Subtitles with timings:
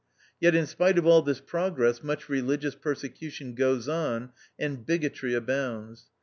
[0.39, 6.07] Yet in spite of all this progress much religious persecution goes on, and bigotry abounds.